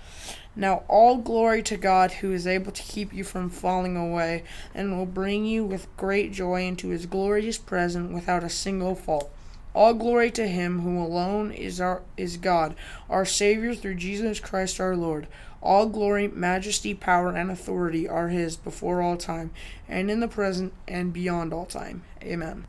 Now, 0.56 0.82
all 0.88 1.18
glory 1.18 1.62
to 1.62 1.76
God 1.76 2.10
who 2.10 2.32
is 2.32 2.44
able 2.44 2.72
to 2.72 2.82
keep 2.82 3.12
you 3.12 3.22
from 3.22 3.50
falling 3.50 3.96
away 3.96 4.42
and 4.74 4.96
will 4.96 5.06
bring 5.06 5.44
you 5.44 5.64
with 5.64 5.96
great 5.96 6.32
joy 6.32 6.64
into 6.64 6.88
his 6.88 7.06
glorious 7.06 7.58
presence 7.58 8.12
without 8.12 8.42
a 8.42 8.48
single 8.48 8.96
fault 8.96 9.30
All 9.78 9.94
glory 9.94 10.32
to 10.32 10.48
him 10.48 10.80
who 10.80 11.00
alone 11.00 11.52
is 11.52 11.80
our 11.80 12.02
is 12.16 12.36
God, 12.36 12.74
our 13.08 13.24
Savior 13.24 13.76
through 13.76 13.94
Jesus 13.94 14.40
Christ 14.40 14.80
our 14.80 14.96
Lord. 14.96 15.28
All 15.62 15.86
glory, 15.86 16.26
majesty, 16.26 16.94
power, 16.94 17.30
and 17.30 17.48
authority 17.48 18.08
are 18.08 18.26
his 18.26 18.56
before 18.56 19.00
all 19.02 19.16
time, 19.16 19.52
and 19.88 20.10
in 20.10 20.18
the 20.18 20.26
present 20.26 20.72
and 20.88 21.12
beyond 21.12 21.52
all 21.52 21.64
time. 21.64 22.02
Amen. 22.24 22.66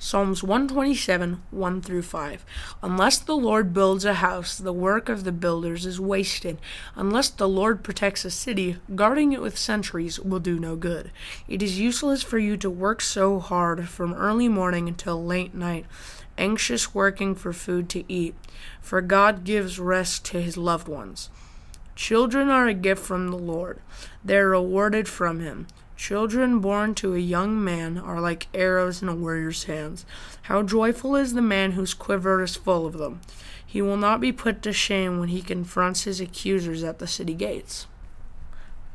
Psalms 0.00 0.42
127, 0.42 1.44
1 1.52 1.80
through 1.80 2.02
5. 2.02 2.44
Unless 2.82 3.18
the 3.20 3.36
Lord 3.36 3.72
builds 3.72 4.04
a 4.04 4.14
house, 4.14 4.58
the 4.58 4.72
work 4.72 5.08
of 5.08 5.22
the 5.22 5.30
builders 5.30 5.86
is 5.86 6.00
wasted. 6.00 6.58
Unless 6.96 7.30
the 7.30 7.48
Lord 7.48 7.84
protects 7.84 8.24
a 8.24 8.30
city, 8.32 8.78
guarding 8.96 9.30
it 9.30 9.40
with 9.40 9.56
sentries 9.56 10.18
will 10.18 10.40
do 10.40 10.58
no 10.58 10.74
good. 10.74 11.12
It 11.46 11.62
is 11.62 11.78
useless 11.78 12.20
for 12.20 12.40
you 12.40 12.56
to 12.56 12.68
work 12.68 13.00
so 13.00 13.38
hard 13.38 13.88
from 13.88 14.12
early 14.14 14.48
morning 14.48 14.88
until 14.88 15.24
late 15.24 15.54
night, 15.54 15.86
anxious 16.38 16.94
working 16.94 17.34
for 17.34 17.52
food 17.52 17.88
to 17.90 18.04
eat, 18.12 18.34
for 18.80 19.00
God 19.00 19.44
gives 19.44 19.78
rest 19.78 20.24
to 20.26 20.40
his 20.40 20.56
loved 20.56 20.88
ones. 20.88 21.30
Children 21.94 22.48
are 22.48 22.66
a 22.66 22.74
gift 22.74 23.04
from 23.04 23.28
the 23.28 23.38
Lord, 23.38 23.80
they 24.24 24.38
are 24.38 24.50
rewarded 24.50 25.08
from 25.08 25.40
him. 25.40 25.66
Children 25.96 26.58
born 26.58 26.96
to 26.96 27.14
a 27.14 27.18
young 27.18 27.62
man 27.62 27.96
are 27.96 28.20
like 28.20 28.48
arrows 28.52 29.02
in 29.02 29.08
a 29.08 29.14
warrior's 29.14 29.64
hands. 29.64 30.04
How 30.42 30.62
joyful 30.62 31.14
is 31.14 31.34
the 31.34 31.42
man 31.42 31.72
whose 31.72 31.94
quiver 31.94 32.42
is 32.42 32.56
full 32.56 32.86
of 32.86 32.98
them! 32.98 33.20
He 33.64 33.80
will 33.80 33.96
not 33.96 34.20
be 34.20 34.32
put 34.32 34.62
to 34.62 34.72
shame 34.72 35.20
when 35.20 35.28
he 35.28 35.42
confronts 35.42 36.02
his 36.02 36.20
accusers 36.20 36.82
at 36.82 36.98
the 36.98 37.06
city 37.06 37.34
gates. 37.34 37.86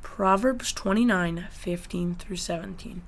Proverbs 0.02 0.74
29:15 0.74 2.16
through 2.16 2.36
17. 2.36 3.04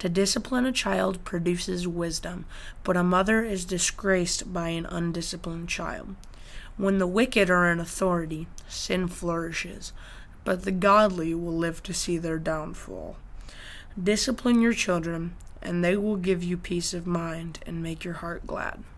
To 0.00 0.08
discipline 0.10 0.66
a 0.66 0.72
child 0.72 1.24
produces 1.24 1.88
wisdom, 1.88 2.44
but 2.84 2.96
a 2.96 3.02
mother 3.02 3.44
is 3.44 3.64
disgraced 3.64 4.52
by 4.52 4.68
an 4.68 4.86
undisciplined 4.86 5.68
child. 5.68 6.16
When 6.76 6.98
the 6.98 7.06
wicked 7.06 7.48
are 7.48 7.70
in 7.70 7.80
authority, 7.80 8.46
sin 8.68 9.08
flourishes, 9.08 9.92
but 10.44 10.62
the 10.64 10.72
godly 10.72 11.34
will 11.34 11.56
live 11.56 11.82
to 11.84 11.94
see 11.94 12.18
their 12.18 12.38
downfall. 12.38 13.16
Discipline 14.00 14.60
your 14.60 14.74
children, 14.74 15.34
and 15.62 15.82
they 15.82 15.96
will 15.96 16.16
give 16.16 16.44
you 16.44 16.58
peace 16.58 16.92
of 16.92 17.06
mind 17.06 17.60
and 17.66 17.82
make 17.82 18.04
your 18.04 18.14
heart 18.14 18.46
glad. 18.46 18.84